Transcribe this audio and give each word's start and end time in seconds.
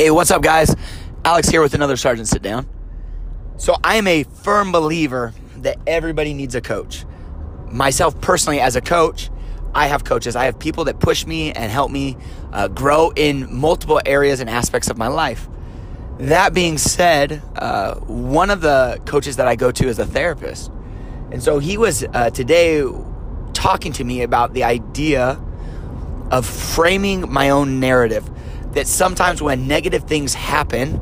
Hey, 0.00 0.10
what's 0.10 0.30
up, 0.30 0.40
guys? 0.40 0.74
Alex 1.26 1.50
here 1.50 1.60
with 1.60 1.74
another 1.74 1.94
Sergeant 1.94 2.26
Sit 2.26 2.40
Down. 2.40 2.66
So, 3.58 3.76
I 3.84 3.96
am 3.96 4.06
a 4.06 4.22
firm 4.22 4.72
believer 4.72 5.34
that 5.58 5.76
everybody 5.86 6.32
needs 6.32 6.54
a 6.54 6.62
coach. 6.62 7.04
Myself 7.66 8.18
personally, 8.22 8.60
as 8.60 8.76
a 8.76 8.80
coach, 8.80 9.28
I 9.74 9.88
have 9.88 10.04
coaches. 10.04 10.36
I 10.36 10.46
have 10.46 10.58
people 10.58 10.84
that 10.84 11.00
push 11.00 11.26
me 11.26 11.52
and 11.52 11.70
help 11.70 11.90
me 11.90 12.16
uh, 12.50 12.68
grow 12.68 13.10
in 13.14 13.54
multiple 13.54 14.00
areas 14.06 14.40
and 14.40 14.48
aspects 14.48 14.88
of 14.88 14.96
my 14.96 15.08
life. 15.08 15.50
That 16.16 16.54
being 16.54 16.78
said, 16.78 17.42
uh, 17.56 17.96
one 17.96 18.48
of 18.48 18.62
the 18.62 19.02
coaches 19.04 19.36
that 19.36 19.48
I 19.48 19.54
go 19.54 19.70
to 19.70 19.86
is 19.86 19.98
a 19.98 20.06
therapist. 20.06 20.72
And 21.30 21.42
so 21.42 21.58
he 21.58 21.76
was 21.76 22.04
uh, 22.04 22.30
today 22.30 22.82
talking 23.52 23.92
to 23.92 24.04
me 24.04 24.22
about 24.22 24.54
the 24.54 24.64
idea 24.64 25.38
of 26.30 26.46
framing 26.46 27.30
my 27.30 27.50
own 27.50 27.80
narrative. 27.80 28.30
That 28.72 28.86
sometimes 28.86 29.42
when 29.42 29.66
negative 29.66 30.04
things 30.04 30.34
happen, 30.34 31.00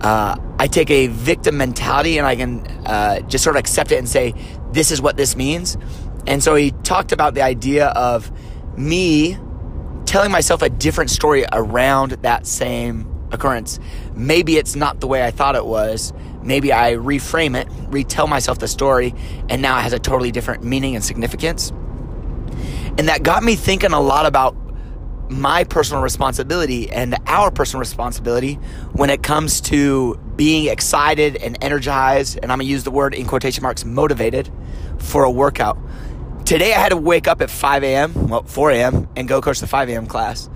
uh, 0.00 0.36
I 0.58 0.66
take 0.66 0.90
a 0.90 1.08
victim 1.08 1.56
mentality 1.56 2.18
and 2.18 2.26
I 2.26 2.36
can 2.36 2.66
uh, 2.86 3.20
just 3.20 3.44
sort 3.44 3.56
of 3.56 3.60
accept 3.60 3.92
it 3.92 3.98
and 3.98 4.08
say, 4.08 4.34
this 4.72 4.90
is 4.90 5.00
what 5.00 5.16
this 5.16 5.36
means. 5.36 5.76
And 6.26 6.42
so 6.42 6.54
he 6.54 6.72
talked 6.82 7.12
about 7.12 7.34
the 7.34 7.42
idea 7.42 7.88
of 7.88 8.30
me 8.76 9.38
telling 10.06 10.30
myself 10.30 10.62
a 10.62 10.68
different 10.68 11.10
story 11.10 11.44
around 11.52 12.12
that 12.22 12.46
same 12.46 13.10
occurrence. 13.30 13.78
Maybe 14.14 14.56
it's 14.56 14.76
not 14.76 15.00
the 15.00 15.06
way 15.06 15.24
I 15.24 15.30
thought 15.30 15.56
it 15.56 15.66
was. 15.66 16.12
Maybe 16.42 16.72
I 16.72 16.92
reframe 16.92 17.58
it, 17.58 17.68
retell 17.88 18.26
myself 18.26 18.58
the 18.58 18.68
story, 18.68 19.14
and 19.48 19.62
now 19.62 19.78
it 19.78 19.82
has 19.82 19.92
a 19.92 19.98
totally 19.98 20.30
different 20.30 20.62
meaning 20.62 20.94
and 20.94 21.04
significance. 21.04 21.70
And 22.96 23.08
that 23.08 23.22
got 23.22 23.42
me 23.42 23.56
thinking 23.56 23.92
a 23.92 24.00
lot 24.00 24.26
about 24.26 24.54
my 25.28 25.64
personal 25.64 26.02
responsibility 26.02 26.90
and 26.90 27.16
our 27.26 27.50
personal 27.50 27.80
responsibility 27.80 28.54
when 28.92 29.10
it 29.10 29.22
comes 29.22 29.60
to 29.62 30.18
being 30.36 30.70
excited 30.70 31.36
and 31.36 31.56
energized, 31.62 32.38
and 32.42 32.52
I'm 32.52 32.58
gonna 32.58 32.68
use 32.68 32.84
the 32.84 32.90
word 32.90 33.14
in 33.14 33.26
quotation 33.26 33.62
marks, 33.62 33.84
motivated 33.84 34.50
for 34.98 35.24
a 35.24 35.30
workout. 35.30 35.78
Today 36.44 36.74
I 36.74 36.78
had 36.78 36.90
to 36.90 36.96
wake 36.96 37.26
up 37.26 37.40
at 37.40 37.50
5 37.50 37.82
a.m., 37.84 38.28
well, 38.28 38.42
4 38.42 38.70
a.m., 38.72 39.08
and 39.16 39.26
go 39.26 39.40
coach 39.40 39.60
the 39.60 39.66
5 39.66 39.88
a.m. 39.88 40.06
class. 40.06 40.50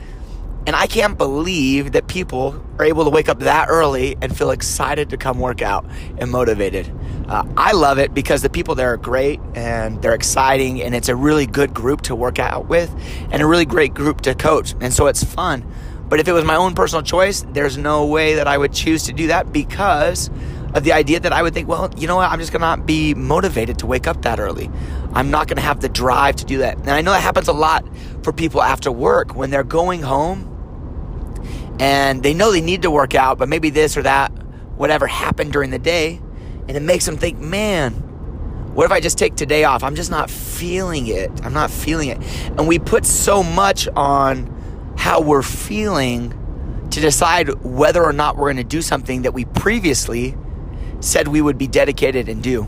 And 0.67 0.77
I 0.77 0.87
can't 0.87 1.17
believe 1.17 1.93
that 1.93 2.09
people 2.09 2.63
are 2.79 2.85
able 2.85 3.05
to 3.05 3.11
wake 3.11 3.31
up 3.31 3.39
that 3.39 3.69
early 3.71 4.19
and 4.21 4.37
feel 4.37 4.51
excited 4.51 5.09
to 5.11 5.17
come 5.17 5.39
work 5.39 5.63
out 5.63 5.87
and 6.19 6.31
motivated. 6.31 6.93
Uh, 7.29 7.45
I 7.59 7.73
love 7.73 7.99
it 7.99 8.15
because 8.15 8.41
the 8.41 8.49
people 8.49 8.75
there 8.75 8.93
are 8.95 8.97
great 8.97 9.39
and 9.55 10.01
they're 10.01 10.15
exciting, 10.15 10.83
and 10.83 10.95
it's 10.95 11.11
a 11.11 11.17
really 11.17 11.47
good 11.47 11.75
group 11.75 12.01
to 12.03 12.17
work 12.17 12.39
out 12.39 12.69
with 12.69 12.91
and 13.31 13.43
a 13.43 13.47
really 13.47 13.67
great 13.67 13.93
group 13.93 14.23
to 14.23 14.35
coach. 14.35 14.75
And 14.81 14.93
so 14.95 15.07
it's 15.09 15.23
fun. 15.23 15.71
But 16.09 16.21
if 16.21 16.29
it 16.29 16.33
was 16.33 16.45
my 16.45 16.57
own 16.57 16.75
personal 16.75 17.03
choice, 17.03 17.45
there's 17.53 17.77
no 17.77 18.07
way 18.07 18.37
that 18.37 18.49
I 18.49 18.57
would 18.57 18.73
choose 18.73 19.03
to 19.05 19.13
do 19.13 19.27
that 19.27 19.53
because 19.53 20.31
of 20.75 20.85
the 20.85 20.93
idea 20.93 21.21
that 21.21 21.33
I 21.33 21.43
would 21.43 21.53
think, 21.53 21.69
well, 21.69 21.91
you 21.99 22.07
know 22.07 22.17
what, 22.17 22.31
I'm 22.31 22.39
just 22.39 22.51
gonna 22.51 22.65
not 22.65 22.87
be 22.87 23.13
motivated 23.15 23.79
to 23.81 23.87
wake 23.87 24.07
up 24.07 24.23
that 24.23 24.41
early. 24.41 24.71
I'm 25.13 25.31
not 25.31 25.49
gonna 25.49 25.61
have 25.61 25.81
the 25.81 25.89
drive 25.89 26.37
to 26.37 26.47
do 26.47 26.59
that. 26.59 26.79
And 26.79 26.91
I 26.91 27.03
know 27.03 27.11
that 27.11 27.23
happens 27.23 27.49
a 27.49 27.53
lot 27.53 27.87
for 28.23 28.33
people 28.33 28.63
after 28.63 28.91
work 28.91 29.35
when 29.35 29.51
they're 29.51 29.65
going 29.65 30.01
home 30.01 30.55
and 31.79 32.23
they 32.23 32.33
know 32.33 32.53
they 32.53 32.61
need 32.63 32.83
to 32.83 32.91
work 32.91 33.15
out, 33.15 33.37
but 33.39 33.49
maybe 33.49 33.69
this 33.69 33.97
or 33.97 34.03
that, 34.03 34.31
whatever 34.77 35.07
happened 35.07 35.53
during 35.53 35.71
the 35.71 35.79
day, 35.79 36.21
and 36.69 36.77
it 36.77 36.83
makes 36.83 37.07
them 37.07 37.17
think, 37.17 37.39
man, 37.39 37.95
what 38.75 38.85
if 38.85 38.93
I 38.93 39.01
just 39.01 39.19
take 39.19 39.35
today 39.35 39.65
off? 39.65 39.83
I'm 39.83 39.97
just 39.97 40.11
not 40.11 40.31
feeling 40.31 41.09
it. 41.09 41.31
I'm 41.43 41.55
not 41.55 41.71
feeling 41.71 42.11
it. 42.11 42.19
And 42.57 42.69
we 42.69 42.79
put 42.79 43.05
so 43.07 43.43
much 43.43 43.89
on 43.89 44.95
how 44.97 45.21
we're 45.21 45.43
feeling 45.43 46.35
to 46.91 47.01
decide 47.01 47.49
whether 47.65 48.05
or 48.05 48.13
not 48.13 48.37
we're 48.37 48.53
going 48.53 48.57
to 48.59 48.65
do 48.65 48.83
something 48.83 49.23
that 49.23 49.33
we 49.33 49.47
previously 49.47 50.37
said 51.01 51.29
we 51.29 51.41
would 51.41 51.59
be 51.59 51.67
dedicated 51.67 52.29
and 52.29 52.43
do. 52.43 52.63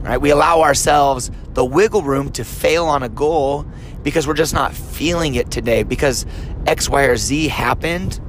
Right? 0.00 0.18
We 0.18 0.30
allow 0.30 0.62
ourselves 0.62 1.30
the 1.52 1.64
wiggle 1.64 2.02
room 2.02 2.30
to 2.32 2.44
fail 2.44 2.86
on 2.86 3.02
a 3.02 3.08
goal 3.08 3.66
because 4.02 4.26
we're 4.26 4.34
just 4.34 4.54
not 4.54 4.74
feeling 4.74 5.34
it 5.34 5.50
today 5.50 5.82
because 5.82 6.26
X, 6.66 6.88
Y, 6.88 7.04
or 7.04 7.16
Z 7.16 7.48
happened. 7.48 8.20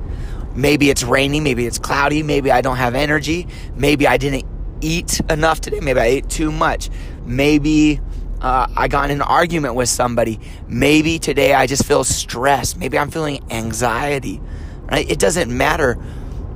Maybe 0.53 0.89
it's 0.89 1.03
raining, 1.03 1.43
maybe 1.43 1.65
it's 1.65 1.79
cloudy, 1.79 2.23
maybe 2.23 2.49
I 2.51 2.61
don't 2.61 2.77
have 2.77 2.95
energy, 2.95 3.47
maybe 3.75 4.07
I 4.07 4.17
didn't 4.17 4.45
eat 4.81 5.19
enough 5.29 5.61
today, 5.61 5.79
maybe 5.79 5.99
I 5.99 6.05
ate 6.05 6.29
too 6.29 6.51
much, 6.51 6.89
maybe 7.25 7.99
uh, 8.41 8.67
I 8.75 8.87
got 8.87 9.09
in 9.09 9.17
an 9.17 9.21
argument 9.21 9.75
with 9.75 9.89
somebody, 9.89 10.39
maybe 10.67 11.19
today 11.19 11.53
I 11.53 11.67
just 11.67 11.85
feel 11.85 12.03
stressed, 12.03 12.77
maybe 12.77 12.97
I'm 12.97 13.09
feeling 13.09 13.43
anxiety. 13.51 14.41
Right? 14.83 15.09
It 15.09 15.19
doesn't 15.19 15.55
matter. 15.55 15.97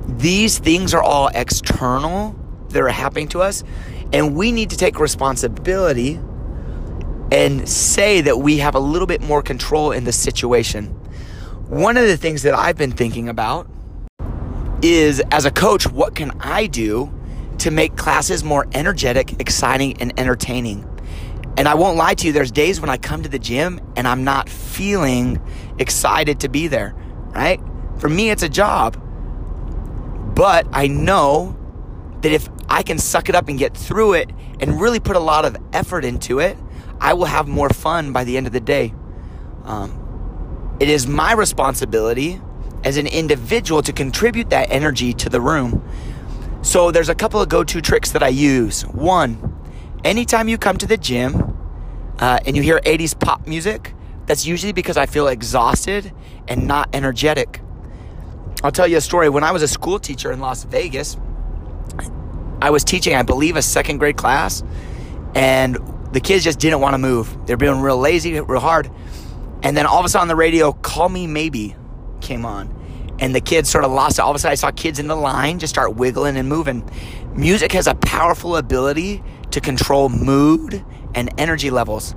These 0.06 0.58
things 0.58 0.94
are 0.94 1.02
all 1.02 1.28
external 1.34 2.36
that 2.68 2.80
are 2.80 2.88
happening 2.88 3.28
to 3.28 3.42
us. 3.42 3.64
And 4.12 4.36
we 4.36 4.52
need 4.52 4.70
to 4.70 4.76
take 4.76 4.98
responsibility 4.98 6.20
and 7.32 7.68
say 7.68 8.20
that 8.22 8.38
we 8.38 8.58
have 8.58 8.74
a 8.74 8.80
little 8.80 9.06
bit 9.06 9.20
more 9.20 9.42
control 9.42 9.92
in 9.92 10.04
the 10.04 10.12
situation. 10.12 10.86
One 11.68 11.96
of 11.96 12.06
the 12.06 12.16
things 12.16 12.42
that 12.42 12.54
I've 12.54 12.76
been 12.76 12.92
thinking 12.92 13.28
about 13.28 13.68
is 14.82 15.20
as 15.30 15.44
a 15.44 15.50
coach, 15.50 15.86
what 15.86 16.14
can 16.14 16.32
I 16.40 16.66
do 16.66 17.12
to 17.60 17.70
make 17.70 17.96
classes 17.96 18.44
more 18.44 18.66
energetic, 18.72 19.40
exciting, 19.40 20.00
and 20.00 20.18
entertaining? 20.18 20.86
And 21.56 21.68
I 21.68 21.74
won't 21.74 21.96
lie 21.96 22.14
to 22.14 22.26
you, 22.26 22.32
there's 22.32 22.50
days 22.50 22.80
when 22.80 22.90
I 22.90 22.96
come 22.96 23.22
to 23.22 23.28
the 23.28 23.38
gym 23.38 23.80
and 23.96 24.08
I'm 24.08 24.24
not 24.24 24.48
feeling 24.48 25.40
excited 25.78 26.40
to 26.40 26.48
be 26.48 26.68
there, 26.68 26.94
right? 27.28 27.60
For 27.98 28.08
me, 28.08 28.30
it's 28.30 28.42
a 28.42 28.48
job. 28.48 28.96
But 30.34 30.66
I 30.72 30.86
know 30.86 31.56
that 32.22 32.32
if 32.32 32.48
I 32.68 32.82
can 32.82 32.98
suck 32.98 33.28
it 33.28 33.34
up 33.34 33.48
and 33.48 33.58
get 33.58 33.76
through 33.76 34.14
it 34.14 34.30
and 34.60 34.80
really 34.80 35.00
put 35.00 35.16
a 35.16 35.20
lot 35.20 35.44
of 35.44 35.56
effort 35.72 36.04
into 36.04 36.38
it, 36.38 36.56
I 37.00 37.14
will 37.14 37.26
have 37.26 37.48
more 37.48 37.68
fun 37.68 38.12
by 38.12 38.24
the 38.24 38.36
end 38.36 38.46
of 38.46 38.52
the 38.52 38.60
day. 38.60 38.94
Um, 39.64 40.76
it 40.80 40.88
is 40.88 41.06
my 41.06 41.32
responsibility 41.32 42.40
as 42.84 42.96
an 42.96 43.06
individual 43.06 43.82
to 43.82 43.92
contribute 43.92 44.50
that 44.50 44.70
energy 44.70 45.12
to 45.14 45.28
the 45.28 45.40
room. 45.40 45.86
So 46.62 46.90
there's 46.90 47.08
a 47.08 47.14
couple 47.14 47.40
of 47.40 47.48
go-to 47.48 47.80
tricks 47.80 48.10
that 48.12 48.22
I 48.22 48.28
use. 48.28 48.82
One, 48.82 49.56
anytime 50.04 50.48
you 50.48 50.58
come 50.58 50.76
to 50.78 50.86
the 50.86 50.96
gym 50.96 51.56
uh, 52.18 52.38
and 52.44 52.54
you 52.54 52.62
hear 52.62 52.80
80s 52.80 53.18
pop 53.18 53.46
music, 53.46 53.94
that's 54.26 54.46
usually 54.46 54.72
because 54.72 54.96
I 54.96 55.06
feel 55.06 55.26
exhausted 55.26 56.12
and 56.48 56.66
not 56.66 56.94
energetic. 56.94 57.60
I'll 58.62 58.70
tell 58.70 58.86
you 58.86 58.98
a 58.98 59.00
story. 59.00 59.30
When 59.30 59.42
I 59.42 59.52
was 59.52 59.62
a 59.62 59.68
school 59.68 59.98
teacher 59.98 60.30
in 60.30 60.40
Las 60.40 60.64
Vegas, 60.64 61.16
I 62.60 62.70
was 62.70 62.84
teaching, 62.84 63.14
I 63.14 63.22
believe, 63.22 63.56
a 63.56 63.62
second 63.62 63.98
grade 63.98 64.18
class, 64.18 64.62
and 65.34 65.78
the 66.12 66.20
kids 66.20 66.44
just 66.44 66.58
didn't 66.58 66.80
want 66.80 66.92
to 66.92 66.98
move. 66.98 67.46
They're 67.46 67.56
being 67.56 67.80
real 67.80 67.96
lazy, 67.96 68.38
real 68.38 68.60
hard. 68.60 68.90
And 69.62 69.76
then 69.76 69.86
all 69.86 69.98
of 69.98 70.04
a 70.04 70.10
sudden 70.10 70.28
the 70.28 70.36
radio, 70.36 70.72
Call 70.72 71.08
Me 71.08 71.26
Maybe 71.26 71.74
came 72.20 72.44
on. 72.44 72.76
And 73.20 73.34
the 73.34 73.40
kids 73.40 73.68
sort 73.68 73.84
of 73.84 73.92
lost 73.92 74.18
it. 74.18 74.22
All 74.22 74.30
of 74.30 74.36
a 74.36 74.38
sudden, 74.38 74.52
I 74.52 74.56
saw 74.56 74.70
kids 74.70 74.98
in 74.98 75.06
the 75.06 75.16
line 75.16 75.58
just 75.58 75.72
start 75.72 75.94
wiggling 75.94 76.36
and 76.36 76.48
moving. 76.48 76.88
Music 77.34 77.70
has 77.72 77.86
a 77.86 77.94
powerful 77.94 78.56
ability 78.56 79.22
to 79.50 79.60
control 79.60 80.08
mood 80.08 80.84
and 81.14 81.30
energy 81.38 81.70
levels. 81.70 82.14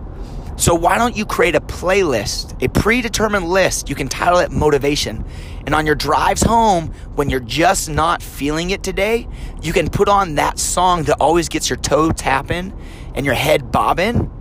So 0.56 0.76
why 0.76 0.98
don't 0.98 1.18
you 1.18 1.26
create 1.26 1.56
a 1.56 1.62
playlist, 1.62 2.64
a 2.64 2.70
predetermined 2.70 3.50
list? 3.50 3.90
You 3.90 3.96
can 3.96 4.08
title 4.08 4.40
it 4.40 4.52
motivation. 4.52 5.26
And 5.66 5.74
on 5.74 5.86
your 5.86 5.96
drives 5.96 6.44
home, 6.44 6.94
when 7.16 7.30
you're 7.30 7.40
just 7.40 7.90
not 7.90 8.22
feeling 8.22 8.70
it 8.70 8.84
today, 8.84 9.28
you 9.62 9.74
can 9.74 9.90
put 9.90 10.08
on 10.08 10.36
that 10.36 10.60
song 10.60 11.04
that 11.04 11.18
always 11.20 11.50
gets 11.50 11.70
your 11.70 11.78
toe 11.78 12.12
tapping 12.12 12.78
and 13.16 13.26
your 13.26 13.36
head 13.36 13.72
bobbing. 13.72 14.32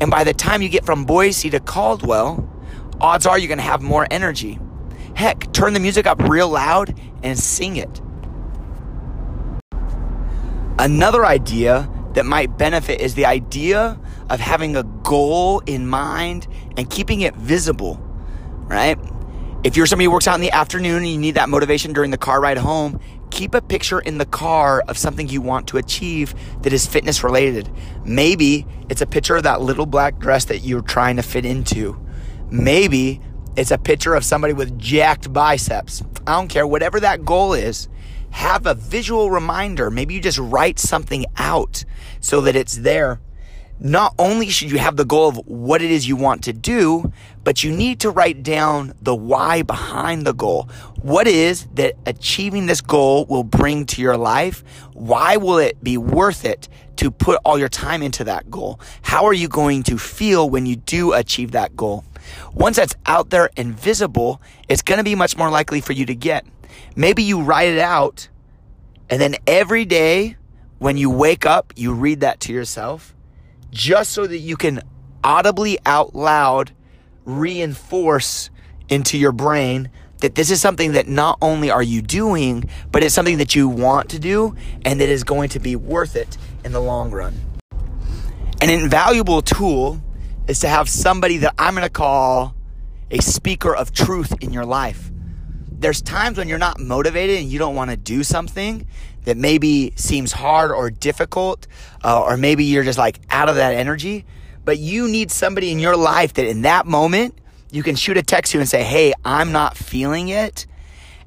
And 0.00 0.10
by 0.10 0.24
the 0.24 0.34
time 0.34 0.62
you 0.62 0.68
get 0.68 0.84
from 0.84 1.04
Boise 1.04 1.48
to 1.50 1.60
Caldwell, 1.60 2.48
odds 3.00 3.24
are 3.24 3.38
you're 3.38 3.48
going 3.48 3.58
to 3.58 3.64
have 3.64 3.82
more 3.82 4.06
energy. 4.10 4.58
Heck, 5.14 5.52
turn 5.52 5.72
the 5.72 5.80
music 5.80 6.06
up 6.06 6.20
real 6.20 6.48
loud 6.48 6.98
and 7.22 7.38
sing 7.38 7.76
it. 7.76 8.00
Another 10.78 11.26
idea 11.26 11.90
that 12.14 12.24
might 12.24 12.56
benefit 12.56 13.00
is 13.00 13.14
the 13.14 13.26
idea 13.26 14.00
of 14.30 14.40
having 14.40 14.76
a 14.76 14.82
goal 14.82 15.60
in 15.66 15.86
mind 15.86 16.46
and 16.76 16.88
keeping 16.88 17.20
it 17.20 17.34
visible, 17.36 17.96
right? 18.66 18.98
If 19.62 19.76
you're 19.76 19.86
somebody 19.86 20.06
who 20.06 20.10
works 20.10 20.26
out 20.26 20.36
in 20.36 20.40
the 20.40 20.52
afternoon 20.52 20.98
and 20.98 21.08
you 21.08 21.18
need 21.18 21.34
that 21.34 21.50
motivation 21.50 21.92
during 21.92 22.10
the 22.10 22.16
car 22.16 22.40
ride 22.40 22.56
home, 22.56 22.98
keep 23.30 23.54
a 23.54 23.60
picture 23.60 24.00
in 24.00 24.18
the 24.18 24.24
car 24.24 24.82
of 24.88 24.96
something 24.96 25.28
you 25.28 25.42
want 25.42 25.68
to 25.68 25.76
achieve 25.76 26.34
that 26.62 26.72
is 26.72 26.86
fitness 26.86 27.22
related. 27.22 27.70
Maybe 28.04 28.66
it's 28.88 29.02
a 29.02 29.06
picture 29.06 29.36
of 29.36 29.42
that 29.42 29.60
little 29.60 29.86
black 29.86 30.18
dress 30.18 30.46
that 30.46 30.60
you're 30.60 30.80
trying 30.80 31.16
to 31.16 31.22
fit 31.22 31.44
into. 31.44 32.00
Maybe 32.50 33.20
it's 33.60 33.70
a 33.70 33.76
picture 33.76 34.14
of 34.14 34.24
somebody 34.24 34.54
with 34.54 34.78
jacked 34.78 35.30
biceps. 35.34 36.02
I 36.26 36.36
don't 36.36 36.48
care, 36.48 36.66
whatever 36.66 36.98
that 37.00 37.26
goal 37.26 37.52
is, 37.52 37.90
have 38.30 38.64
a 38.64 38.72
visual 38.72 39.30
reminder. 39.30 39.90
Maybe 39.90 40.14
you 40.14 40.20
just 40.22 40.38
write 40.38 40.78
something 40.78 41.26
out 41.36 41.84
so 42.20 42.40
that 42.40 42.56
it's 42.56 42.76
there. 42.76 43.20
Not 43.80 44.14
only 44.18 44.50
should 44.50 44.70
you 44.70 44.78
have 44.78 44.96
the 44.96 45.06
goal 45.06 45.28
of 45.28 45.36
what 45.46 45.80
it 45.80 45.90
is 45.90 46.06
you 46.06 46.14
want 46.14 46.44
to 46.44 46.52
do, 46.52 47.10
but 47.44 47.64
you 47.64 47.72
need 47.72 48.00
to 48.00 48.10
write 48.10 48.42
down 48.42 48.92
the 49.00 49.14
why 49.14 49.62
behind 49.62 50.26
the 50.26 50.34
goal. 50.34 50.68
What 51.00 51.26
is 51.26 51.66
that 51.74 51.94
achieving 52.04 52.66
this 52.66 52.82
goal 52.82 53.24
will 53.24 53.42
bring 53.42 53.86
to 53.86 54.02
your 54.02 54.18
life? 54.18 54.62
Why 54.92 55.38
will 55.38 55.56
it 55.56 55.82
be 55.82 55.96
worth 55.96 56.44
it 56.44 56.68
to 56.96 57.10
put 57.10 57.40
all 57.42 57.58
your 57.58 57.70
time 57.70 58.02
into 58.02 58.24
that 58.24 58.50
goal? 58.50 58.78
How 59.00 59.24
are 59.24 59.32
you 59.32 59.48
going 59.48 59.82
to 59.84 59.96
feel 59.96 60.50
when 60.50 60.66
you 60.66 60.76
do 60.76 61.14
achieve 61.14 61.52
that 61.52 61.74
goal? 61.74 62.04
Once 62.52 62.76
that's 62.76 62.94
out 63.06 63.30
there 63.30 63.48
and 63.56 63.74
visible, 63.74 64.42
it's 64.68 64.82
going 64.82 64.98
to 64.98 65.04
be 65.04 65.14
much 65.14 65.38
more 65.38 65.48
likely 65.48 65.80
for 65.80 65.94
you 65.94 66.04
to 66.04 66.14
get. 66.14 66.44
Maybe 66.96 67.22
you 67.22 67.40
write 67.40 67.68
it 67.68 67.78
out 67.78 68.28
and 69.08 69.20
then 69.20 69.36
every 69.46 69.86
day 69.86 70.36
when 70.78 70.98
you 70.98 71.08
wake 71.10 71.46
up, 71.46 71.72
you 71.76 71.94
read 71.94 72.20
that 72.20 72.40
to 72.40 72.52
yourself 72.52 73.14
just 73.70 74.12
so 74.12 74.26
that 74.26 74.38
you 74.38 74.56
can 74.56 74.82
audibly 75.22 75.78
out 75.86 76.14
loud 76.14 76.72
reinforce 77.24 78.50
into 78.88 79.18
your 79.18 79.32
brain 79.32 79.90
that 80.20 80.34
this 80.34 80.50
is 80.50 80.60
something 80.60 80.92
that 80.92 81.08
not 81.08 81.38
only 81.40 81.70
are 81.70 81.82
you 81.82 82.02
doing, 82.02 82.68
but 82.92 83.02
it's 83.02 83.14
something 83.14 83.38
that 83.38 83.54
you 83.54 83.68
want 83.68 84.10
to 84.10 84.18
do 84.18 84.54
and 84.84 85.00
that 85.00 85.08
is 85.08 85.24
going 85.24 85.48
to 85.50 85.58
be 85.58 85.76
worth 85.76 86.14
it 86.14 86.36
in 86.64 86.72
the 86.72 86.80
long 86.80 87.10
run. 87.10 87.34
An 88.60 88.68
invaluable 88.68 89.40
tool 89.40 90.02
is 90.46 90.60
to 90.60 90.68
have 90.68 90.88
somebody 90.88 91.38
that 91.38 91.54
I'm 91.58 91.74
going 91.74 91.86
to 91.86 91.90
call 91.90 92.54
a 93.10 93.20
speaker 93.22 93.74
of 93.74 93.92
truth 93.92 94.34
in 94.42 94.52
your 94.52 94.66
life. 94.66 95.10
There's 95.70 96.02
times 96.02 96.36
when 96.36 96.48
you're 96.48 96.58
not 96.58 96.78
motivated 96.78 97.38
and 97.38 97.48
you 97.48 97.58
don't 97.58 97.74
want 97.74 97.90
to 97.90 97.96
do 97.96 98.22
something 98.22 98.86
that 99.24 99.36
maybe 99.36 99.92
seems 99.96 100.32
hard 100.32 100.70
or 100.70 100.90
difficult, 100.90 101.66
uh, 102.04 102.22
or 102.22 102.36
maybe 102.36 102.64
you're 102.64 102.84
just 102.84 102.98
like 102.98 103.20
out 103.30 103.48
of 103.48 103.56
that 103.56 103.74
energy. 103.74 104.24
But 104.64 104.78
you 104.78 105.08
need 105.08 105.30
somebody 105.30 105.70
in 105.70 105.78
your 105.78 105.96
life 105.96 106.34
that 106.34 106.46
in 106.46 106.62
that 106.62 106.86
moment 106.86 107.34
you 107.70 107.82
can 107.82 107.96
shoot 107.96 108.16
a 108.16 108.22
text 108.22 108.52
to 108.52 108.58
and 108.58 108.68
say, 108.68 108.82
Hey, 108.82 109.12
I'm 109.24 109.52
not 109.52 109.76
feeling 109.76 110.28
it. 110.28 110.66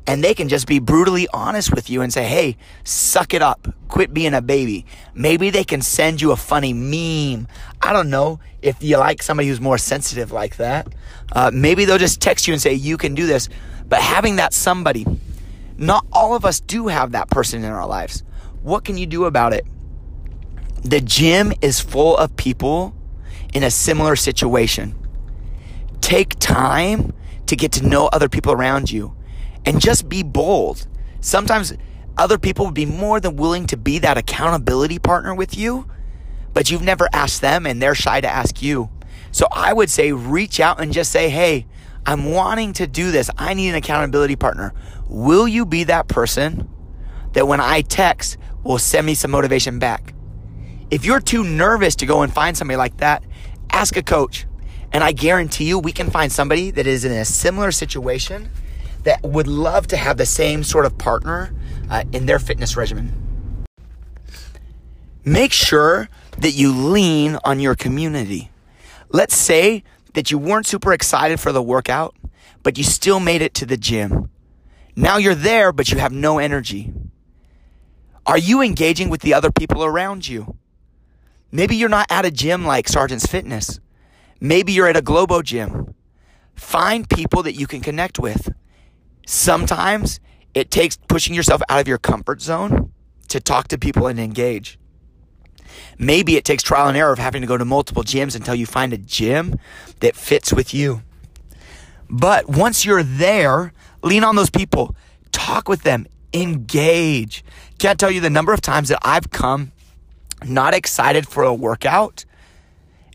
And 0.06 0.22
they 0.22 0.34
can 0.34 0.50
just 0.50 0.68
be 0.68 0.80
brutally 0.80 1.30
honest 1.34 1.74
with 1.74 1.90
you 1.90 2.02
and 2.02 2.12
say, 2.12 2.26
Hey, 2.26 2.58
suck 2.84 3.34
it 3.34 3.42
up. 3.42 3.68
Quit 3.88 4.14
being 4.14 4.34
a 4.34 4.42
baby. 4.42 4.86
Maybe 5.14 5.50
they 5.50 5.64
can 5.64 5.82
send 5.82 6.22
you 6.22 6.32
a 6.32 6.36
funny 6.36 6.74
meme. 6.74 7.48
I 7.82 7.94
don't 7.94 8.10
know 8.10 8.40
if 8.62 8.82
you 8.84 8.98
like 8.98 9.24
somebody 9.24 9.50
who's 9.50 9.62
more 9.62 9.78
sensitive 9.78 10.32
like 10.32 10.58
that. 10.58 10.88
Uh, 11.32 11.52
maybe 11.54 11.86
they'll 11.86 11.98
just 11.98 12.22
text 12.22 12.48
you 12.48 12.54
and 12.54 12.62
say, 12.62 12.74
You 12.74 12.98
can 12.98 13.16
do 13.16 13.26
this. 13.26 13.50
But 13.88 14.02
having 14.02 14.38
that 14.38 14.54
somebody, 14.54 15.06
not 15.86 16.06
all 16.12 16.36
of 16.36 16.46
us 16.46 16.60
do 16.60 16.88
have 16.88 17.12
that 17.12 17.30
person 17.30 17.64
in 17.64 17.72
our 17.72 17.88
lives. 17.88 18.24
What 18.62 18.86
can 18.86 18.98
you 18.98 19.06
do 19.06 19.26
about 19.26 19.54
it? 19.54 19.66
The 20.84 21.02
gym 21.02 21.54
is 21.62 21.80
full 21.80 22.18
of 22.18 22.36
people 22.36 22.94
in 23.54 23.64
a 23.64 23.72
similar 23.72 24.16
situation. 24.16 24.96
Take 26.02 26.38
time 26.40 27.14
to 27.48 27.56
get 27.56 27.72
to 27.74 27.88
know 27.88 28.08
other 28.08 28.30
people 28.30 28.52
around 28.52 28.92
you 28.92 29.16
and 29.66 29.80
just 29.80 30.10
be 30.10 30.24
bold. 30.24 30.88
Sometimes 31.22 31.74
other 32.18 32.38
people 32.38 32.66
would 32.66 32.74
be 32.74 32.86
more 32.86 33.20
than 33.20 33.36
willing 33.36 33.66
to 33.68 33.78
be 33.78 34.00
that 34.00 34.18
accountability 34.18 35.00
partner 35.00 35.34
with 35.34 35.58
you, 35.58 35.90
but 36.54 36.70
you've 36.70 36.82
never 36.82 37.08
asked 37.14 37.42
them 37.42 37.66
and 37.66 37.82
they're 37.82 37.96
shy 37.96 38.22
to 38.22 38.28
ask 38.28 38.62
you. 38.62 38.90
So 39.32 39.48
I 39.52 39.74
would 39.74 39.90
say 39.90 40.12
reach 40.12 40.60
out 40.60 40.80
and 40.80 40.94
just 40.94 41.12
say, 41.12 41.30
Hey, 41.30 41.66
I'm 42.06 42.26
wanting 42.32 42.74
to 42.74 42.88
do 42.88 43.12
this. 43.12 43.30
I 43.38 43.54
need 43.54 43.70
an 43.70 43.76
accountability 43.76 44.36
partner. 44.36 44.74
Will 45.08 45.48
you 45.48 45.66
be 45.66 45.86
that 45.86 46.08
person 46.08 46.70
that 47.34 47.48
when 47.48 47.62
I 47.62 47.82
text 47.82 48.38
will 48.64 48.78
send 48.78 49.06
me 49.06 49.14
some 49.14 49.32
motivation 49.32 49.80
back? 49.80 50.14
If 50.92 51.06
you're 51.06 51.22
too 51.22 51.44
nervous 51.44 51.96
to 51.98 52.06
go 52.06 52.22
and 52.22 52.34
find 52.34 52.58
somebody 52.58 52.78
like 52.78 52.98
that, 52.98 53.24
ask 53.72 53.96
a 53.98 54.04
coach. 54.04 54.46
And 54.92 55.04
I 55.04 55.12
guarantee 55.12 55.66
you, 55.66 55.80
we 55.80 55.92
can 55.92 56.12
find 56.12 56.32
somebody 56.32 56.70
that 56.72 56.86
is 56.86 57.04
in 57.04 57.12
a 57.12 57.26
similar 57.26 57.72
situation 57.72 58.50
that 59.04 59.24
would 59.24 59.48
love 59.48 59.88
to 59.88 59.98
have 59.98 60.18
the 60.18 60.26
same 60.26 60.64
sort 60.64 60.86
of 60.86 60.98
partner 60.98 61.54
uh, 61.90 62.04
in 62.12 62.26
their 62.26 62.40
fitness 62.40 62.78
regimen. 62.78 63.12
Make 65.26 65.52
sure 65.52 66.10
that 66.38 66.52
you 66.52 66.74
lean 66.74 67.38
on 67.44 67.60
your 67.60 67.76
community. 67.76 68.52
Let's 69.10 69.36
say 69.36 69.84
that 70.14 70.32
you 70.32 70.38
weren't 70.38 70.68
super 70.68 70.94
excited 70.94 71.40
for 71.40 71.52
the 71.52 71.64
workout, 71.64 72.16
but 72.62 72.78
you 72.78 72.84
still 72.84 73.20
made 73.20 73.42
it 73.42 73.54
to 73.56 73.66
the 73.66 73.78
gym. 73.78 74.30
Now 74.96 75.18
you're 75.18 75.36
there, 75.36 75.72
but 75.72 75.92
you 75.92 75.98
have 75.98 76.12
no 76.12 76.40
energy. 76.40 76.94
Are 78.26 78.38
you 78.38 78.62
engaging 78.62 79.10
with 79.10 79.22
the 79.22 79.34
other 79.34 79.52
people 79.52 79.84
around 79.84 80.28
you? 80.28 80.58
Maybe 81.52 81.76
you're 81.76 81.90
not 81.90 82.08
at 82.10 82.26
a 82.26 82.32
gym 82.32 82.66
like 82.66 82.88
Sergeant's 82.88 83.26
Fitness. 83.26 83.80
Maybe 84.40 84.72
you're 84.72 84.88
at 84.88 84.98
a 84.98 85.02
Globo 85.02 85.42
gym. 85.42 85.94
Find 86.56 87.10
people 87.10 87.44
that 87.44 87.54
you 87.54 87.68
can 87.68 87.82
connect 87.82 88.20
with. 88.20 88.54
Sometimes 89.26 90.20
it 90.54 90.72
takes 90.72 90.98
pushing 90.98 91.34
yourself 91.34 91.62
out 91.70 91.80
of 91.80 91.88
your 91.88 91.98
comfort 91.98 92.42
zone 92.42 92.92
to 93.30 93.40
talk 93.40 93.68
to 93.70 93.78
people 93.78 94.08
and 94.08 94.20
engage. 94.20 94.78
Maybe 95.98 96.36
it 96.36 96.46
takes 96.46 96.64
trial 96.64 96.88
and 96.88 96.98
error 96.98 97.14
of 97.14 97.20
having 97.20 97.42
to 97.42 97.48
go 97.48 97.58
to 97.58 97.66
multiple 97.66 98.04
gyms 98.04 98.36
until 98.36 98.56
you 98.56 98.66
find 98.66 98.94
a 98.94 98.98
gym 98.98 99.60
that 100.00 100.16
fits 100.16 100.52
with 100.54 100.74
you. 100.74 101.02
But 102.10 102.48
once 102.50 102.86
you're 102.86 103.04
there, 103.04 103.74
lean 104.02 104.24
on 104.24 104.36
those 104.36 104.50
people, 104.50 104.96
talk 105.32 105.68
with 105.68 105.84
them, 105.84 106.06
engage. 106.34 107.44
Can't 107.80 108.00
tell 108.00 108.12
you 108.12 108.22
the 108.22 108.30
number 108.30 108.54
of 108.54 108.62
times 108.62 108.90
that 108.90 109.00
I've 109.04 109.30
come 109.32 109.72
not 110.46 110.74
excited 110.74 111.28
for 111.28 111.44
a 111.44 111.54
workout, 111.54 112.26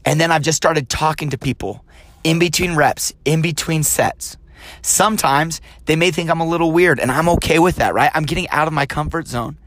and 0.04 0.20
then 0.20 0.30
I've 0.30 0.42
just 0.42 0.56
started 0.56 0.88
talking 0.88 1.30
to 1.30 1.38
people 1.38 1.84
in 2.24 2.38
between 2.38 2.74
reps, 2.74 3.12
in 3.24 3.42
between 3.42 3.82
sets. 3.82 4.36
Sometimes 4.82 5.60
they 5.86 5.96
may 5.96 6.10
think 6.10 6.30
I'm 6.30 6.40
a 6.40 6.46
little 6.46 6.72
weird, 6.72 6.98
and 7.00 7.10
I'm 7.10 7.28
okay 7.30 7.58
with 7.58 7.76
that, 7.76 7.94
right? 7.94 8.10
I'm 8.14 8.24
getting 8.24 8.48
out 8.50 8.66
of 8.66 8.74
my 8.74 8.86
comfort 8.86 9.26
zone. 9.26 9.58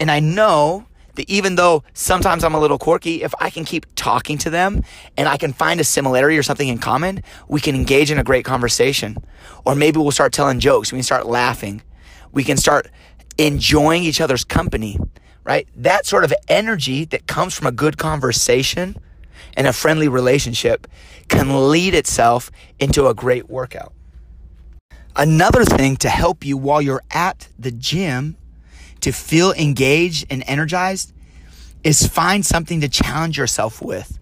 And 0.00 0.10
I 0.10 0.20
know 0.20 0.86
that 1.18 1.28
even 1.28 1.56
though 1.56 1.84
sometimes 1.92 2.42
I'm 2.42 2.54
a 2.54 2.60
little 2.60 2.78
quirky, 2.78 3.22
if 3.22 3.34
I 3.40 3.50
can 3.50 3.64
keep 3.64 3.86
talking 3.94 4.38
to 4.38 4.50
them 4.50 4.82
and 5.16 5.28
I 5.28 5.36
can 5.36 5.52
find 5.52 5.80
a 5.80 5.84
similarity 5.84 6.38
or 6.38 6.42
something 6.42 6.68
in 6.68 6.78
common, 6.78 7.22
we 7.48 7.60
can 7.60 7.74
engage 7.74 8.10
in 8.10 8.18
a 8.18 8.24
great 8.24 8.44
conversation. 8.44 9.18
Or 9.66 9.74
maybe 9.74 9.98
we'll 9.98 10.12
start 10.12 10.32
telling 10.32 10.60
jokes. 10.60 10.92
We 10.92 10.98
can 10.98 11.04
start 11.04 11.26
laughing. 11.26 11.82
We 12.32 12.44
can 12.44 12.56
start 12.56 12.90
enjoying 13.36 14.04
each 14.04 14.20
other's 14.20 14.44
company, 14.44 14.98
right? 15.44 15.68
That 15.76 16.06
sort 16.06 16.24
of 16.24 16.32
energy 16.48 17.04
that 17.06 17.26
comes 17.26 17.54
from 17.54 17.66
a 17.66 17.72
good 17.72 17.98
conversation 17.98 18.96
and 19.56 19.66
a 19.66 19.72
friendly 19.72 20.08
relationship 20.08 20.86
can 21.28 21.68
lead 21.68 21.94
itself 21.94 22.50
into 22.78 23.06
a 23.08 23.14
great 23.14 23.48
workout. 23.48 23.92
Another 25.16 25.64
thing 25.64 25.96
to 25.96 26.08
help 26.08 26.44
you 26.44 26.56
while 26.56 26.80
you're 26.80 27.02
at 27.10 27.48
the 27.58 27.72
gym 27.72 28.36
to 29.00 29.12
feel 29.12 29.52
engaged 29.52 30.26
and 30.30 30.42
energized 30.46 31.12
is 31.84 32.06
find 32.06 32.44
something 32.44 32.80
to 32.80 32.88
challenge 32.88 33.38
yourself 33.38 33.80
with. 33.80 34.18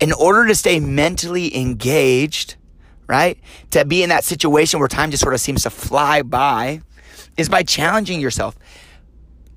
In 0.00 0.12
order 0.12 0.46
to 0.46 0.54
stay 0.54 0.80
mentally 0.80 1.56
engaged, 1.56 2.56
right? 3.06 3.38
To 3.70 3.84
be 3.84 4.02
in 4.02 4.08
that 4.08 4.24
situation 4.24 4.78
where 4.78 4.88
time 4.88 5.10
just 5.10 5.22
sort 5.22 5.34
of 5.34 5.40
seems 5.40 5.64
to 5.64 5.70
fly 5.70 6.22
by 6.22 6.80
is 7.36 7.48
by 7.48 7.62
challenging 7.62 8.20
yourself. 8.20 8.56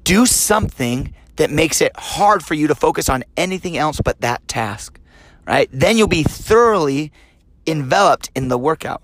Do 0.03 0.25
something 0.25 1.13
that 1.35 1.49
makes 1.49 1.81
it 1.81 1.91
hard 1.95 2.43
for 2.43 2.55
you 2.55 2.67
to 2.67 2.75
focus 2.75 3.09
on 3.09 3.23
anything 3.37 3.77
else 3.77 3.99
but 4.03 4.21
that 4.21 4.47
task, 4.47 4.99
right? 5.45 5.69
Then 5.71 5.97
you'll 5.97 6.07
be 6.07 6.23
thoroughly 6.23 7.11
enveloped 7.65 8.29
in 8.35 8.49
the 8.49 8.57
workout. 8.57 9.01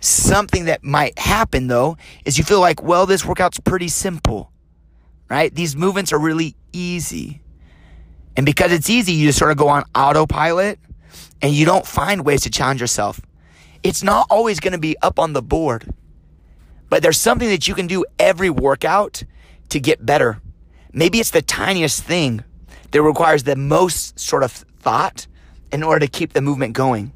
Something 0.00 0.66
that 0.66 0.84
might 0.84 1.18
happen 1.18 1.66
though 1.66 1.96
is 2.24 2.38
you 2.38 2.44
feel 2.44 2.60
like, 2.60 2.82
well, 2.82 3.06
this 3.06 3.24
workout's 3.24 3.58
pretty 3.58 3.88
simple 3.88 4.52
right? 5.28 5.54
These 5.54 5.76
movements 5.76 6.12
are 6.12 6.18
really 6.18 6.56
easy. 6.72 7.40
And 8.36 8.46
because 8.46 8.72
it's 8.72 8.88
easy, 8.88 9.12
you 9.12 9.26
just 9.26 9.38
sort 9.38 9.50
of 9.50 9.56
go 9.56 9.68
on 9.68 9.84
autopilot 9.94 10.78
and 11.42 11.52
you 11.52 11.64
don't 11.64 11.86
find 11.86 12.24
ways 12.24 12.42
to 12.42 12.50
challenge 12.50 12.80
yourself. 12.80 13.20
It's 13.82 14.02
not 14.02 14.26
always 14.30 14.60
going 14.60 14.72
to 14.72 14.78
be 14.78 14.96
up 15.02 15.18
on 15.18 15.32
the 15.32 15.42
board, 15.42 15.92
but 16.88 17.02
there's 17.02 17.18
something 17.18 17.48
that 17.48 17.68
you 17.68 17.74
can 17.74 17.86
do 17.86 18.04
every 18.18 18.50
workout 18.50 19.22
to 19.70 19.80
get 19.80 20.04
better. 20.04 20.40
Maybe 20.92 21.20
it's 21.20 21.30
the 21.30 21.42
tiniest 21.42 22.02
thing 22.02 22.42
that 22.90 23.02
requires 23.02 23.42
the 23.42 23.56
most 23.56 24.18
sort 24.18 24.42
of 24.42 24.52
thought 24.52 25.26
in 25.70 25.82
order 25.82 26.00
to 26.00 26.10
keep 26.10 26.32
the 26.32 26.40
movement 26.40 26.72
going. 26.72 27.12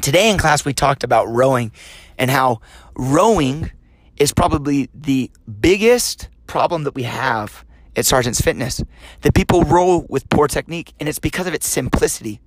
Today 0.00 0.30
in 0.30 0.38
class, 0.38 0.64
we 0.64 0.72
talked 0.72 1.04
about 1.04 1.26
rowing 1.28 1.70
and 2.18 2.30
how 2.30 2.60
rowing 2.96 3.70
is 4.16 4.32
probably 4.32 4.88
the 4.94 5.30
biggest 5.60 6.28
problem 6.46 6.84
that 6.84 6.94
we 6.94 7.04
have 7.04 7.64
at 7.96 8.06
Sergeant's 8.06 8.40
Fitness 8.40 8.82
that 9.22 9.34
people 9.34 9.62
roll 9.62 10.06
with 10.08 10.28
poor 10.28 10.48
technique, 10.48 10.92
and 10.98 11.08
it's 11.08 11.18
because 11.18 11.46
of 11.46 11.54
its 11.54 11.66
simplicity. 11.66 12.40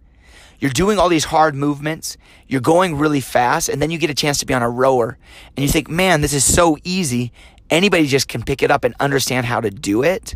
You're 0.60 0.72
doing 0.72 0.98
all 0.98 1.10
these 1.10 1.26
hard 1.26 1.56
movements, 1.56 2.18
you're 2.48 2.62
going 2.62 2.96
really 2.98 3.22
fast, 3.22 3.70
and 3.70 3.82
then 3.82 3.92
you 3.92 3.98
get 3.98 4.10
a 4.10 4.16
chance 4.16 4.40
to 4.40 4.46
be 4.46 4.54
on 4.54 4.64
a 4.64 4.70
rower, 4.70 5.18
and 5.56 5.64
you 5.64 5.70
think, 5.70 5.90
man, 5.90 6.22
this 6.22 6.34
is 6.34 6.44
so 6.44 6.78
easy. 6.84 7.32
Anybody 7.70 8.08
just 8.08 8.28
can 8.28 8.44
pick 8.44 8.64
it 8.64 8.72
up 8.72 8.84
and 8.84 8.96
understand 9.00 9.46
how 9.46 9.62
to 9.62 9.70
do 9.70 10.04
it. 10.04 10.36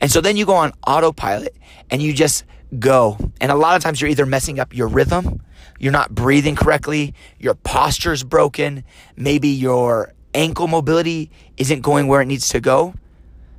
And 0.00 0.10
so 0.10 0.20
then 0.20 0.36
you 0.36 0.44
go 0.44 0.54
on 0.54 0.72
autopilot 0.86 1.56
and 1.90 2.02
you 2.02 2.12
just 2.12 2.44
go. 2.78 3.16
And 3.40 3.52
a 3.52 3.54
lot 3.54 3.76
of 3.76 3.82
times 3.82 4.00
you're 4.00 4.10
either 4.10 4.26
messing 4.26 4.58
up 4.58 4.74
your 4.74 4.88
rhythm, 4.88 5.40
you're 5.78 5.92
not 5.92 6.14
breathing 6.14 6.56
correctly, 6.56 7.14
your 7.38 7.54
posture's 7.54 8.24
broken, 8.24 8.84
maybe 9.16 9.48
your 9.48 10.12
ankle 10.34 10.66
mobility 10.66 11.30
isn't 11.56 11.80
going 11.80 12.06
where 12.06 12.20
it 12.20 12.26
needs 12.26 12.48
to 12.50 12.60
go. 12.60 12.94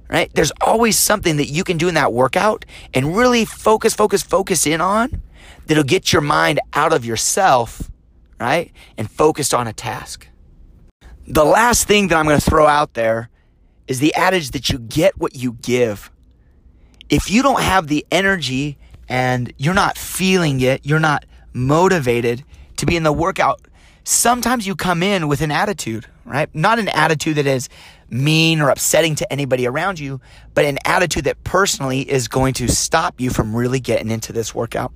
Right? 0.07 0.31
There's 0.35 0.51
always 0.61 0.99
something 0.99 1.37
that 1.37 1.47
you 1.47 1.63
can 1.63 1.77
do 1.77 1.87
in 1.87 1.95
that 1.95 2.13
workout 2.13 2.63
and 2.93 3.17
really 3.17 3.43
focus, 3.43 3.95
focus, 3.95 4.21
focus 4.21 4.67
in 4.67 4.79
on 4.79 5.21
that'll 5.65 5.83
get 5.83 6.13
your 6.13 6.21
mind 6.21 6.59
out 6.73 6.93
of 6.93 7.03
yourself, 7.05 7.89
right? 8.39 8.71
And 8.97 9.09
focused 9.09 9.53
on 9.53 9.67
a 9.67 9.73
task. 9.73 10.27
The 11.27 11.43
last 11.43 11.87
thing 11.87 12.09
that 12.09 12.17
I'm 12.17 12.25
going 12.25 12.39
to 12.39 12.49
throw 12.49 12.67
out 12.67 12.93
there 12.93 13.29
is 13.87 13.99
the 13.99 14.13
adage 14.13 14.51
that 14.51 14.69
you 14.69 14.77
get 14.77 15.17
what 15.17 15.35
you 15.35 15.53
give. 15.53 16.11
If 17.09 17.31
you 17.31 17.41
don't 17.41 17.61
have 17.61 17.87
the 17.87 18.05
energy 18.11 18.77
and 19.09 19.51
you're 19.57 19.73
not 19.73 19.97
feeling 19.97 20.61
it, 20.61 20.85
you're 20.85 20.99
not 20.99 21.25
motivated 21.53 22.43
to 22.77 22.85
be 22.85 22.95
in 22.95 23.03
the 23.03 23.13
workout, 23.13 23.61
sometimes 24.05 24.65
you 24.65 24.75
come 24.75 25.03
in 25.03 25.27
with 25.27 25.41
an 25.41 25.51
attitude, 25.51 26.05
right? 26.23 26.53
Not 26.55 26.79
an 26.79 26.87
attitude 26.87 27.35
that 27.37 27.45
is 27.45 27.67
mean 28.09 28.61
or 28.61 28.69
upsetting 28.69 29.15
to 29.15 29.33
anybody 29.33 29.67
around 29.67 29.99
you, 29.99 30.21
but 30.53 30.63
an 30.63 30.77
attitude 30.85 31.25
that 31.25 31.43
personally 31.43 32.09
is 32.09 32.27
going 32.27 32.53
to 32.53 32.69
stop 32.69 33.19
you 33.19 33.29
from 33.29 33.55
really 33.55 33.79
getting 33.79 34.09
into 34.09 34.31
this 34.31 34.55
workout. 34.55 34.93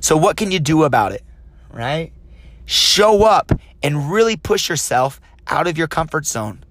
So, 0.00 0.16
what 0.16 0.36
can 0.36 0.50
you 0.50 0.58
do 0.58 0.84
about 0.84 1.12
it, 1.12 1.22
right? 1.70 2.12
Show 2.64 3.24
up 3.24 3.52
and 3.82 4.10
really 4.10 4.36
push 4.36 4.68
yourself 4.68 5.20
out 5.46 5.66
of 5.66 5.76
your 5.76 5.88
comfort 5.88 6.26
zone. 6.26 6.64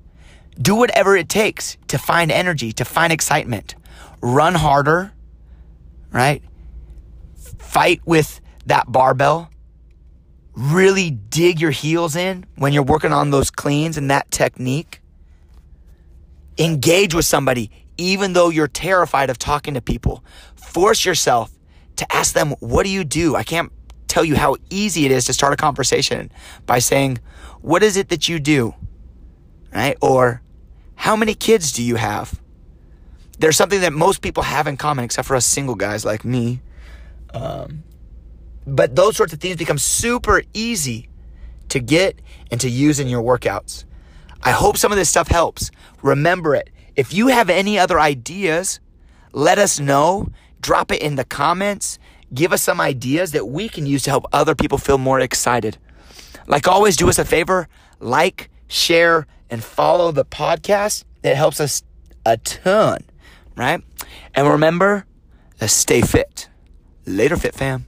Do 0.60 0.75
whatever 0.75 1.15
it 1.15 1.29
takes 1.29 1.77
to 1.88 1.98
find 1.98 2.31
energy, 2.31 2.72
to 2.74 2.86
find 2.86 3.13
excitement. 3.13 3.75
Run 4.22 4.55
harder, 4.55 5.13
right? 6.12 6.41
Fight 7.60 8.01
with 8.05 8.39
that 8.65 8.91
barbell. 8.91 9.50
Really 10.55 11.10
dig 11.10 11.60
your 11.60 11.72
heels 11.72 12.15
in 12.15 12.45
when 12.55 12.74
you're 12.74 12.83
working 12.83 13.12
on 13.12 13.31
those 13.31 13.50
cleans 13.50 13.98
and 13.98 14.10
that 14.12 14.29
technique. 14.31 15.01
Engage 16.60 17.15
with 17.15 17.25
somebody, 17.25 17.72
even 17.98 18.33
though 18.33 18.50
you're 18.50 18.67
terrified 18.67 19.29
of 19.29 19.39
talking 19.39 19.74
to 19.74 19.81
people. 19.81 20.24
Force 20.55 21.05
yourself 21.05 21.51
to 21.95 22.15
ask 22.15 22.33
them, 22.33 22.51
What 22.60 22.83
do 22.83 22.89
you 22.89 23.03
do? 23.03 23.36
I 23.36 23.43
can't 23.43 23.72
tell 24.07 24.24
you 24.24 24.36
how 24.36 24.57
easy 24.69 25.05
it 25.05 25.12
is 25.12 25.25
to 25.25 25.33
start 25.33 25.53
a 25.53 25.57
conversation 25.57 26.31
by 26.67 26.79
saying, 26.79 27.17
What 27.62 27.81
is 27.81 27.98
it 27.98 28.10
that 28.10 28.29
you 28.29 28.39
do? 28.39 28.75
Right? 29.74 29.98
Or, 30.01 30.41
How 30.95 31.15
many 31.15 31.33
kids 31.33 31.72
do 31.72 31.81
you 31.81 31.95
have? 31.95 32.39
There's 33.39 33.57
something 33.57 33.81
that 33.81 33.93
most 33.93 34.22
people 34.22 34.43
have 34.43 34.67
in 34.67 34.77
common, 34.77 35.03
except 35.03 35.27
for 35.27 35.36
us 35.36 35.45
single 35.45 35.75
guys 35.75 36.05
like 36.05 36.24
me. 36.24 36.62
Um, 37.33 37.83
but 38.65 38.96
those 38.96 39.15
sorts 39.15 39.34
of 39.34 39.39
things 39.39 39.58
become 39.58 39.77
super 39.77 40.43
easy 40.53 41.10
to 41.70 41.79
get 41.79 42.20
and 42.51 42.60
to 42.62 42.70
use 42.70 43.00
in 43.00 43.08
your 43.08 43.22
workouts. 43.22 43.86
I 44.41 44.51
hope 44.51 44.77
some 44.77 44.91
of 44.91 44.98
this 44.98 45.10
stuff 45.10 45.27
helps. 45.27 45.72
Remember 46.01 46.55
it. 46.55 46.70
If 46.96 47.13
you 47.13 47.27
have 47.27 47.50
any 47.50 47.79
other 47.79 48.00
ideas, 48.00 48.79
let 49.32 49.58
us 49.58 49.79
know. 49.79 50.29
Drop 50.62 50.91
it 50.91 51.01
in 51.01 51.15
the 51.15 51.24
comments. 51.24 51.98
Give 52.34 52.53
us 52.53 52.62
some 52.62 52.82
ideas 52.82 53.32
that 53.32 53.48
we 53.48 53.70
can 53.70 53.86
use 53.86 54.03
to 54.03 54.10
help 54.10 54.25
other 54.34 54.55
people 54.55 54.77
feel 54.77 54.98
more 54.98 55.20
excited. 55.20 55.77
Like 56.48 56.67
always, 56.67 56.98
do 56.98 57.10
us 57.10 57.20
a 57.20 57.25
favor 57.25 57.67
like, 58.00 58.50
share, 58.67 59.27
and 59.50 59.63
follow 59.63 60.12
the 60.12 60.25
podcast. 60.25 61.05
It 61.24 61.36
helps 61.36 61.60
us 61.60 61.84
a 62.25 62.38
ton, 62.38 63.00
right? 63.55 63.82
And 64.36 64.48
remember 64.48 65.05
stay 65.67 66.01
fit. 66.01 66.50
Later, 67.05 67.38
Fit 67.38 67.55
Fam. 67.55 67.86